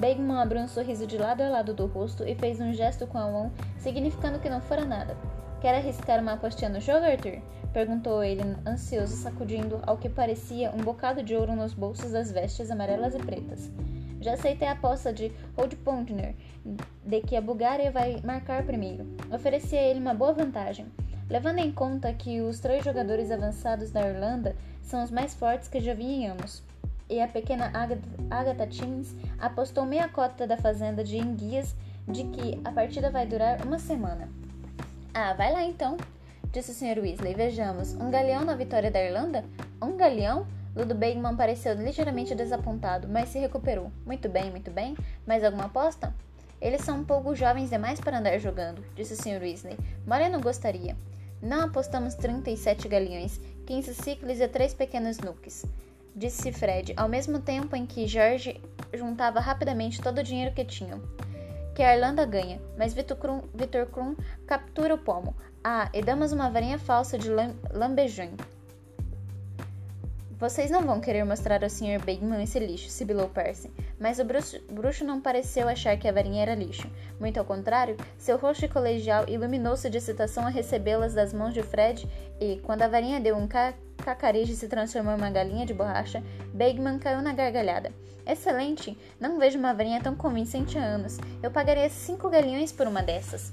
[0.01, 3.19] Bagman abriu um sorriso de lado a lado do rosto e fez um gesto com
[3.19, 5.15] a mão, significando que não fora nada.
[5.61, 7.43] Quer arriscar uma apostinha no jogo, Arthur?
[7.71, 12.71] Perguntou ele, ansioso, sacudindo ao que parecia um bocado de ouro nos bolsos das vestes
[12.71, 13.71] amarelas e pretas.
[14.23, 16.35] Já aceitei a aposta de Holdpondner
[17.05, 19.07] de que a Bulgária vai marcar primeiro.
[19.31, 20.87] Ofereci a ele uma boa vantagem,
[21.29, 25.79] levando em conta que os três jogadores avançados da Irlanda são os mais fortes que
[25.79, 26.63] já vi em anos.
[27.07, 27.71] E a pequena
[28.31, 31.77] Agatha, Timmins apostou meia cota da fazenda de enguias
[32.09, 34.27] de que a partida vai durar uma semana.
[35.13, 35.97] Ah, vai lá então,
[36.53, 37.01] disse o Sr.
[37.01, 37.35] Weasley.
[37.35, 39.45] Vejamos, um galeão na vitória da Irlanda?
[39.83, 40.47] Um galeão?
[40.75, 43.91] Ludo Bagman pareceu ligeiramente desapontado, mas se recuperou.
[44.07, 44.97] Muito bem, muito bem.
[45.27, 46.15] Mais alguma aposta?
[46.61, 49.43] Eles são um pouco jovens demais para andar jogando, disse o Sr.
[49.43, 49.77] Weasley.
[50.31, 50.97] Não gostaria.
[51.43, 55.65] Não apostamos 37 galeões, 15 ciclos e 3 pequenos nukes,
[56.15, 58.61] disse Fred, ao mesmo tempo em que George
[58.93, 61.01] juntava rapidamente todo o dinheiro que tinham
[61.75, 65.35] que a Irlanda ganha, mas Victor Krum, captura o pomo.
[65.63, 68.31] Ah, e damos uma varinha falsa de lam, lambejão.
[70.41, 72.03] Vocês não vão querer mostrar ao Sr.
[72.03, 73.71] Bagman esse lixo, sibilou Percy.
[73.99, 76.91] Mas o bruxo, bruxo, não pareceu achar que a varinha era lixo.
[77.21, 82.09] Muito ao contrário, seu rosto colegial iluminou-se de excitação a recebê-las das mãos de Fred
[82.41, 86.23] e, quando a varinha deu um ca cacarejo se transformou em uma galinha de borracha,
[86.53, 87.93] Bagman caiu na gargalhada.
[88.27, 88.97] Excelente!
[89.19, 91.19] Não vejo uma varinha tão convincente há anos.
[91.43, 93.53] Eu pagaria cinco galinhões por uma dessas.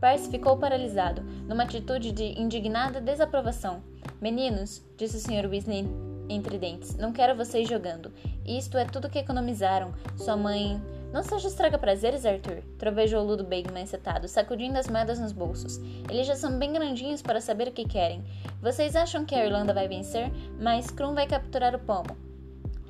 [0.00, 3.82] Percy ficou paralisado, numa atitude de indignada desaprovação.
[4.20, 5.48] Meninos, disse o Sr.
[5.48, 5.88] Weasley
[6.28, 8.12] entre dentes, não quero vocês jogando.
[8.44, 9.94] Isto é tudo que economizaram.
[10.16, 10.80] Sua mãe.
[11.16, 15.80] Não seja estraga prazeres, Arthur, trovejou Ludo Bagman encetado, sacudindo as moedas nos bolsos.
[16.10, 18.22] Eles já são bem grandinhos para saber o que querem.
[18.60, 22.14] Vocês acham que a Irlanda vai vencer, mas Krum vai capturar o pomo.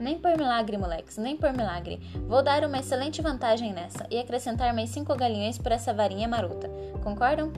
[0.01, 2.01] Nem por milagre, moleques, nem por milagre.
[2.27, 6.69] Vou dar uma excelente vantagem nessa e acrescentar mais cinco galinhões por essa varinha marota.
[7.05, 7.53] Concordam?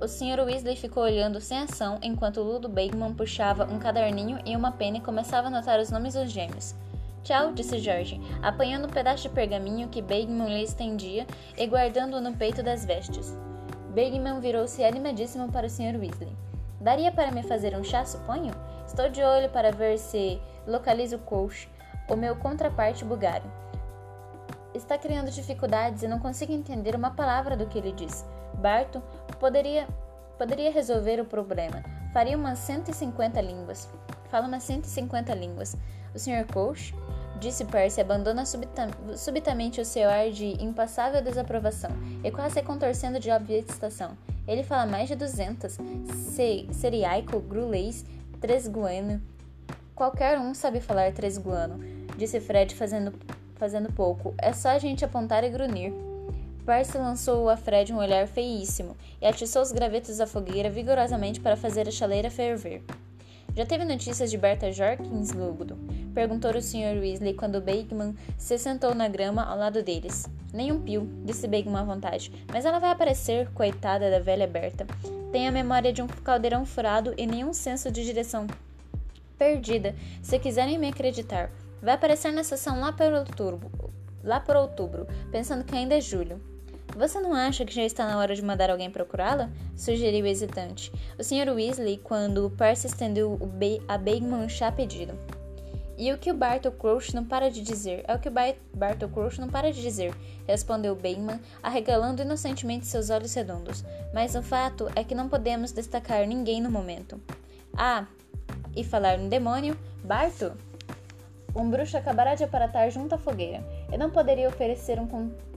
[0.00, 0.40] O Sr.
[0.46, 5.02] Weasley ficou olhando sem ação enquanto Ludo Bagman puxava um caderninho e uma pena e
[5.02, 6.74] começava a anotar os nomes dos gêmeos.
[7.22, 12.34] Tchau, disse George, apanhando um pedaço de pergaminho que Bagman lhe estendia e guardando-o no
[12.34, 13.36] peito das vestes.
[13.94, 15.98] Bagman virou-se animadíssimo para o Sr.
[15.98, 16.36] Weasley.
[16.80, 18.54] Daria para me fazer um chá, suponho?
[18.86, 21.68] Estou de olho para ver se localizo Kouch,
[22.08, 23.50] o meu contraparte bulgário.
[24.74, 28.24] Está criando dificuldades e não consigo entender uma palavra do que ele diz.
[28.54, 29.02] Barto
[29.38, 29.86] poderia,
[30.38, 31.82] poderia resolver o problema.
[32.12, 33.90] Faria umas 150 línguas.
[34.30, 35.76] Fala umas 150 línguas.
[36.14, 36.46] O Sr.
[36.52, 36.94] Kouch
[37.40, 41.90] Disse Percy, abandona subita subitamente o seu ar de impassável desaprovação
[42.22, 43.64] e quase contorcendo de óbvia.
[44.46, 45.78] Ele fala mais de duzentas.
[46.34, 48.04] Se Seriaico, Grulês,
[48.42, 49.22] Tresguano.
[49.94, 51.78] Qualquer um sabe falar Tresguano,
[52.14, 53.14] disse Fred, fazendo,
[53.56, 54.34] fazendo pouco.
[54.36, 55.94] É só a gente apontar e grunir.
[56.66, 61.56] Percy lançou a Fred um olhar feíssimo e atiçou os gravetos da fogueira vigorosamente para
[61.56, 62.82] fazer a chaleira ferver.
[63.56, 65.76] Já teve notícias de Berta Jorkins, Lúgudo?
[66.14, 67.00] Perguntou o Sr.
[67.00, 70.28] Weasley quando Bagman se sentou na grama ao lado deles.
[70.52, 72.32] Nem um pio, disse Bagman à vontade.
[72.52, 74.86] Mas ela vai aparecer, coitada da velha Berta.
[75.32, 78.46] Tem a memória de um caldeirão furado e nenhum senso de direção.
[79.36, 81.50] Perdida, se quiserem me acreditar.
[81.82, 83.70] Vai aparecer na sessão lá para outubro,
[84.22, 86.40] lá por outubro, pensando que ainda é julho.
[87.00, 89.48] Você não acha que já está na hora de mandar alguém procurá-la?
[89.74, 90.92] sugeriu hesitante.
[91.18, 91.48] O Sr.
[91.50, 93.38] Weasley, quando Percy estendeu
[93.88, 95.14] a Bagman chá pedido.
[95.96, 98.04] E o que o Bartle Crouch não para de dizer?
[98.06, 98.32] É o que o
[98.74, 100.14] Bartle Crouch não para de dizer,
[100.46, 103.82] respondeu Bateman, arregalando inocentemente seus olhos redondos.
[104.12, 107.18] Mas o fato é que não podemos destacar ninguém no momento.
[107.74, 108.04] Ah,
[108.76, 110.52] e falar no demônio, Bartle?
[111.56, 115.06] Um bruxo acabara de aparatar junto à fogueira, e não poderia oferecer um,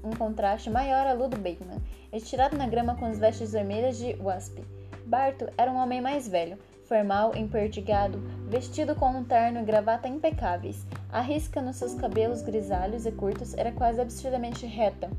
[0.03, 4.59] um contraste maior à Ludo Bateman, estirado na grama com as vestes vermelhas de Wasp.
[5.05, 10.85] Barto era um homem mais velho, formal, empertigado, vestido com um terno e gravata impecáveis.
[11.11, 15.09] A risca nos seus cabelos grisalhos e curtos era quase absurdamente reta.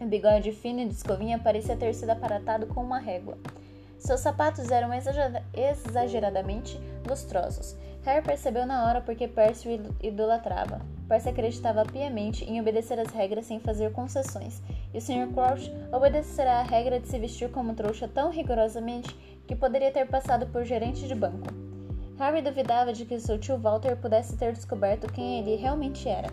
[0.00, 3.38] O bigode fino e de escovinha parecia ter sido aparatado com uma régua.
[3.98, 4.90] Seus sapatos eram
[5.54, 7.76] exageradamente lustrosos.
[8.04, 10.80] Harry percebeu na hora porque Percy o idolatrava.
[11.08, 14.60] Percy acreditava piamente em obedecer às regras sem fazer concessões,
[14.92, 15.32] e o Sr.
[15.32, 19.14] Crouch obedecerá à regra de se vestir como trouxa tão rigorosamente
[19.46, 21.46] que poderia ter passado por gerente de banco.
[22.18, 26.28] Harry duvidava de que seu tio Walter pudesse ter descoberto quem ele realmente era.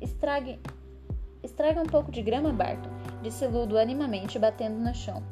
[0.00, 0.58] Estrague,
[1.42, 2.90] estraga um pouco de grama, Barton,
[3.22, 5.22] disse Ludo animamente, batendo no chão.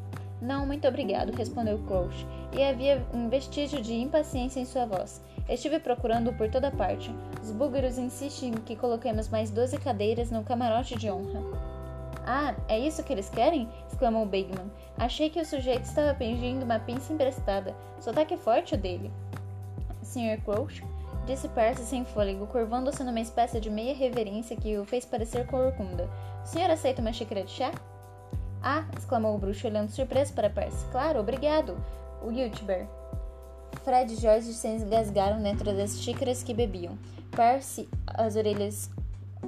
[0.40, 5.22] Não, muito obrigado, respondeu Crouch, e havia um vestígio de impaciência em sua voz.
[5.48, 7.14] Estive procurando por toda parte.
[7.42, 11.40] Os búlgaros insistem que coloquemos mais doze cadeiras no camarote de honra.
[12.26, 13.68] Ah, é isso que eles querem?
[13.86, 14.70] exclamou Bagman.
[14.96, 17.74] Achei que o sujeito estava pedindo uma pinça emprestada.
[18.00, 19.12] Sotaque forte o dele.
[20.02, 20.40] Sr.
[20.42, 20.82] Crouch,
[21.26, 26.08] disse Percy sem fôlego, curvando-se numa espécie de meia reverência que o fez parecer corcunda.
[26.42, 27.70] O senhor aceita uma xícara de chá?
[28.62, 28.84] Ah!
[28.96, 30.86] exclamou o bruxo, olhando surpreso para Percy.
[30.90, 31.76] Claro, obrigado!
[32.22, 32.86] O Wiltber.
[33.84, 36.96] Fred e George se engasgaram dentro das xícaras que bebiam.
[37.30, 38.90] Percy, as orelhas,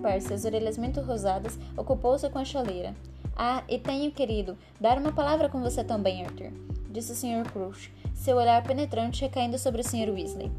[0.03, 2.94] Percy, as orelhas muito rosadas, ocupou-se com a chaleira.
[3.35, 6.53] Ah, e tenho, querido, dar uma palavra com você também, Arthur,
[6.90, 7.51] disse o Sr.
[7.51, 10.11] Crouch, seu olhar penetrante recaindo sobre o Sr.
[10.11, 10.53] Weasley.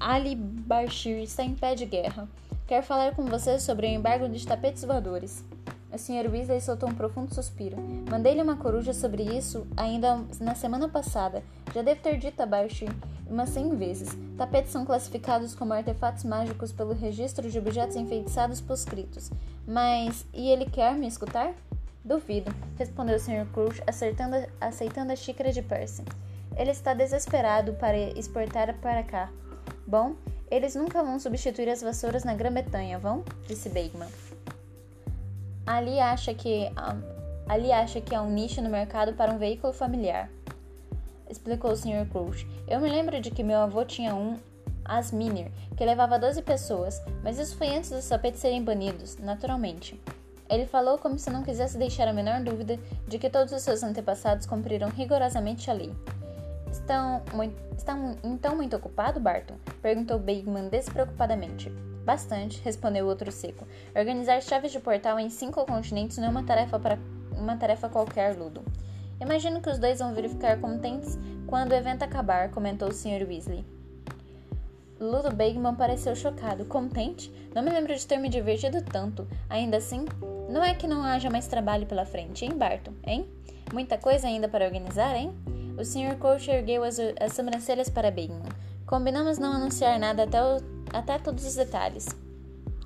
[0.00, 2.28] Ali Barshir está em pé de guerra.
[2.66, 5.44] Quer falar com você sobre o embargo de tapetes voadores.
[5.90, 6.30] O Sr.
[6.30, 7.76] Weasley soltou um profundo suspiro.
[8.10, 11.42] Mandei-lhe uma coruja sobre isso ainda na semana passada.
[11.74, 12.84] Já devo ter dito abaixo
[13.26, 14.10] umas cem vezes.
[14.36, 19.30] Tapetes são classificados como artefatos mágicos pelo registro de objetos enfeitiçados poscritos.
[19.66, 21.54] Mas, e ele quer me escutar?
[22.04, 23.46] Duvido, respondeu o Sr.
[23.52, 23.82] Crouch,
[24.60, 26.04] aceitando a xícara de Percy.
[26.56, 29.30] Ele está desesperado para exportar para cá.
[29.86, 30.14] Bom,
[30.50, 33.24] eles nunca vão substituir as vassouras na Grã-Bretanha, vão?
[33.46, 34.08] Disse Bagman.
[35.68, 36.72] Ali acha que
[37.46, 40.30] ali acha que há um nicho no mercado para um veículo familiar.
[41.28, 42.08] Explicou o Sr.
[42.10, 42.48] Crouch.
[42.66, 44.38] Eu me lembro de que meu avô tinha um
[44.82, 50.00] Asminer, que levava 12 pessoas, mas isso foi antes dos tapetes serem banidos, naturalmente.
[50.48, 53.82] Ele falou como se não quisesse deixar a menor dúvida de que todos os seus
[53.82, 55.92] antepassados cumpriram rigorosamente a lei.
[56.72, 59.56] Estão, muito, está então muito ocupado, Barton?
[59.82, 61.70] perguntou Bagman despreocupadamente.
[62.08, 63.66] Bastante, respondeu o outro seco.
[63.94, 66.98] Organizar chaves de portal em cinco continentes não é uma tarefa para
[67.36, 68.64] uma tarefa qualquer, Ludo.
[69.20, 73.28] Imagino que os dois vão verificar contentes quando o evento acabar, comentou o Sr.
[73.28, 73.62] Weasley.
[74.98, 76.64] Ludo Bagman pareceu chocado.
[76.64, 77.30] Contente?
[77.54, 79.28] Não me lembro de ter me divertido tanto.
[79.50, 80.06] Ainda assim,
[80.48, 82.94] não é que não haja mais trabalho pela frente, hein, Barton?
[83.04, 83.28] Hein?
[83.70, 85.30] Muita coisa ainda para organizar, hein?
[85.78, 86.16] O Sr.
[86.18, 88.48] Coach ergueu as, as sobrancelhas para Bagman.
[88.86, 90.56] Combinamos não anunciar nada até, o,
[90.92, 92.06] até todos os detalhes.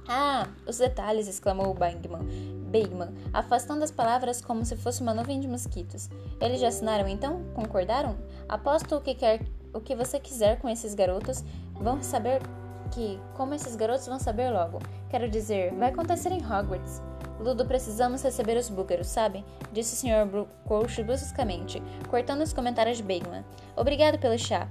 [0.08, 1.28] Ah, os detalhes!
[1.28, 2.26] exclamou Bagman,
[2.70, 6.10] Bagman, afastando as palavras como se fosse uma nuvem de mosquitos.
[6.40, 7.44] Eles já assinaram então?
[7.54, 8.16] Concordaram?
[8.48, 9.40] Aposto o que quer,
[9.72, 11.44] o que você quiser com esses garotos.
[11.74, 12.42] Vão saber
[12.90, 14.78] que, como esses garotos vão saber logo.
[15.08, 17.00] Quero dizer, vai acontecer em Hogwarts.
[17.38, 19.44] Ludo, precisamos receber os búcaros, sabe?
[19.72, 20.46] Disse o Sr.
[20.66, 23.44] Crouch bruscamente, cortando os comentários de Bagman.
[23.76, 24.68] Obrigado pelo chá.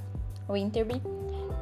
[0.50, 1.02] Winterby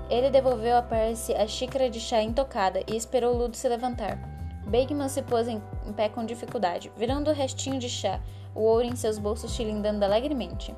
[0.10, 4.18] Ele devolveu a Percy a xícara de chá intocada e esperou Ludo se levantar.
[4.66, 5.62] Bagman se pôs em
[5.96, 8.20] pé com dificuldade, virando o restinho de chá,
[8.56, 10.76] o ouro em seus bolsos tilindando alegremente.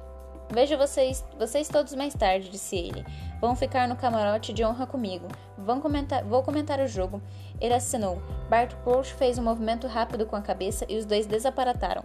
[0.53, 3.05] Vejo vocês, vocês todos mais tarde, disse ele.
[3.39, 5.29] Vão ficar no camarote de honra comigo.
[5.57, 7.21] Vão comentar, vou comentar o jogo.
[7.59, 8.21] Ele assinou.
[8.49, 12.03] Bart Crouch fez um movimento rápido com a cabeça e os dois desaparataram.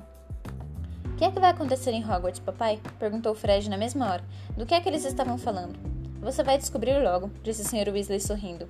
[1.06, 2.80] O que é que vai acontecer em Hogwarts, papai?
[3.00, 4.24] perguntou Fred na mesma hora.
[4.56, 5.95] Do que é que eles estavam falando?
[6.26, 7.88] Você vai descobrir logo, disse o Sr.
[7.92, 8.68] Weasley sorrindo.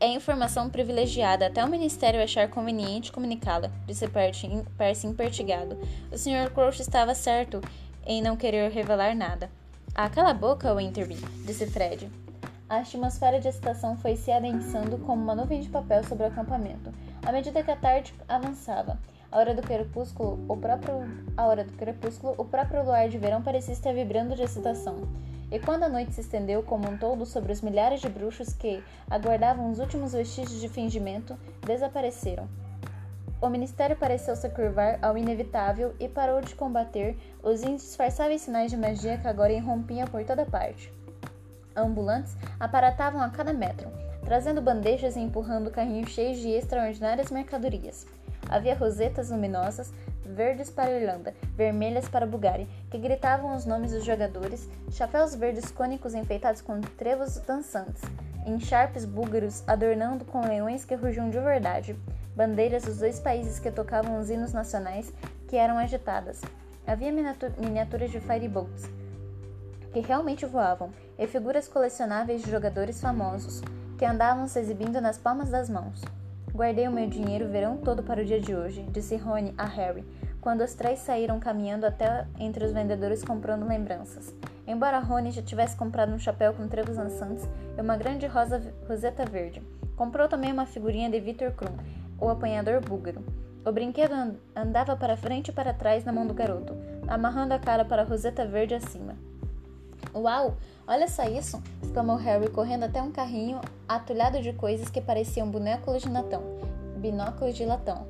[0.00, 5.78] É informação privilegiada até o Ministério achar conveniente comunicá-la, disse Percy impertigado.
[6.10, 6.50] O Sr.
[6.54, 7.60] Crouch estava certo
[8.06, 9.50] em não querer revelar nada.
[9.94, 12.10] Ah, cala a boca, Winterby, disse Fred.
[12.66, 16.90] A atmosfera de excitação foi se adensando como uma nuvem de papel sobre o acampamento,
[17.26, 18.98] à medida que a tarde avançava.
[19.34, 20.94] A hora do crepúsculo, o próprio,
[21.36, 25.08] a hora do crepúsculo, o próprio luar de verão parecia estar vibrando de excitação.
[25.50, 28.80] E quando a noite se estendeu como um todo sobre os milhares de bruxos que
[29.10, 32.48] aguardavam os últimos vestígios de fingimento, desapareceram.
[33.42, 38.76] O ministério pareceu se curvar ao inevitável e parou de combater os indisfarçáveis sinais de
[38.76, 40.92] magia que agora irrompiam por toda parte.
[41.74, 43.88] Ambulantes aparatavam a cada metro,
[44.24, 48.06] trazendo bandejas e empurrando carrinhos cheios de extraordinárias mercadorias.
[48.54, 49.92] Havia rosetas luminosas,
[50.24, 55.34] verdes para a Irlanda, vermelhas para a Bulgária, que gritavam os nomes dos jogadores, chapéus
[55.34, 58.00] verdes cônicos enfeitados com trevos dançantes,
[58.46, 61.96] encharpes búlgaros adornando com leões que rugiam de verdade,
[62.36, 65.12] bandeiras dos dois países que tocavam os hinos nacionais
[65.48, 66.40] que eram agitadas.
[66.86, 68.88] Havia miniaturas de fireboats
[69.92, 73.60] que realmente voavam e figuras colecionáveis de jogadores famosos
[73.98, 76.00] que andavam se exibindo nas palmas das mãos.
[76.54, 79.64] Guardei o meu dinheiro o verão todo para o dia de hoje, disse Rony a
[79.64, 80.04] Harry,
[80.40, 84.32] quando os três saíram caminhando até entre os vendedores comprando lembranças.
[84.64, 87.44] Embora Rony já tivesse comprado um chapéu com trevos dançantes
[87.76, 89.60] e uma grande rosa, roseta verde,
[89.96, 91.76] comprou também uma figurinha de Victor Krum,
[92.20, 93.24] o apanhador búlgaro.
[93.66, 96.76] O brinquedo andava para frente e para trás na mão do garoto,
[97.08, 99.16] amarrando a cara para a roseta verde acima.
[100.14, 100.56] Uau!
[100.86, 101.62] Olha só isso!
[101.82, 106.42] exclamou Harry, correndo até um carrinho atulhado de coisas que pareciam bonecos de latão.
[106.96, 108.06] Binóculos de latão.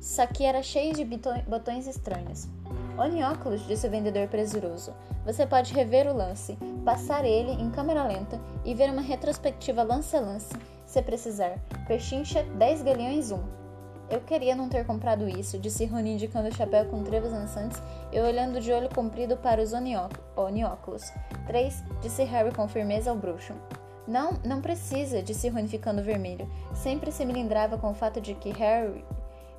[0.00, 1.04] Isso aqui era cheio de
[1.46, 2.48] botões estranhos.
[2.98, 4.92] Onióculos, disse o vendedor presuroso.
[5.24, 10.16] Você pode rever o lance, passar ele em câmera lenta e ver uma retrospectiva lance
[10.16, 10.52] a lance
[10.92, 11.58] se precisar.
[11.88, 13.61] Pechincha 10 galeões 1.
[14.12, 18.20] Eu queria não ter comprado isso, disse Rony indicando o chapéu com trevos dançantes e
[18.20, 21.10] olhando de olho comprido para os onióculos.
[21.46, 23.54] Três, disse Harry com firmeza ao bruxo.
[24.06, 26.46] Não, não precisa, disse Rony ficando vermelho.
[26.74, 29.02] Sempre se me lembrava com o fato de que Harry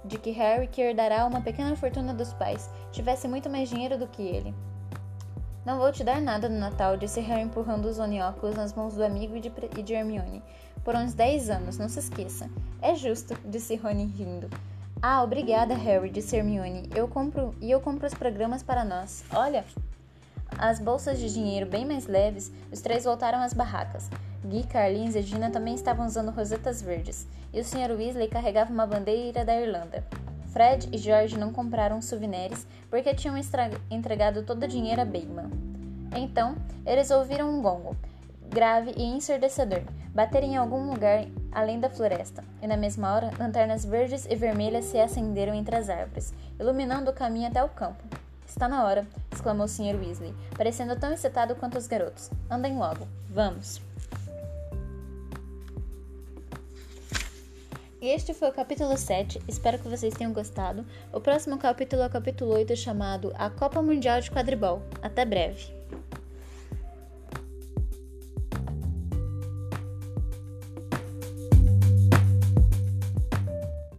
[0.05, 4.05] de que Harry, que herdará uma pequena fortuna dos pais, tivesse muito mais dinheiro do
[4.05, 4.53] que ele.
[5.65, 9.03] Não vou te dar nada no Natal, disse Harry empurrando os onióculos nas mãos do
[9.03, 10.43] amigo e de, e de Hermione.
[10.83, 12.49] Por uns 10 anos, não se esqueça.
[12.81, 14.49] É justo, disse Rony rindo.
[15.01, 16.89] Ah, obrigada, Harry, disse Hermione.
[16.95, 19.23] Eu compro e eu compro os programas para nós.
[19.33, 19.63] Olha,
[20.57, 24.09] as bolsas de dinheiro bem mais leves, os três voltaram às barracas.
[24.43, 27.91] Guy, Carlins e Gina também estavam usando rosetas verdes, e o Sr.
[27.97, 30.05] Weasley carregava uma bandeira da Irlanda.
[30.47, 33.35] Fred e George não compraram souvenirs porque tinham
[33.89, 35.49] entregado todo o dinheiro a Bagman.
[36.15, 37.95] Então, eles ouviram um gongo,
[38.49, 39.81] grave e ensurdecedor,
[40.13, 44.85] bater em algum lugar além da floresta, e na mesma hora, lanternas verdes e vermelhas
[44.85, 48.03] se acenderam entre as árvores, iluminando o caminho até o campo.
[48.47, 49.95] Está na hora, exclamou o Sr.
[49.99, 52.29] Weasley, parecendo tão excitado quanto os garotos.
[52.49, 53.81] Andem logo, vamos.
[57.99, 60.85] Este foi o capítulo 7, espero que vocês tenham gostado.
[61.11, 64.83] O próximo capítulo é o capítulo 8, chamado A Copa Mundial de Quadribol.
[65.01, 65.82] Até breve!